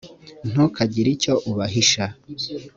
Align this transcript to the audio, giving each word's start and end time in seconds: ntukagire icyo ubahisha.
ntukagire 0.49 1.09
icyo 1.15 1.33
ubahisha. 1.51 2.05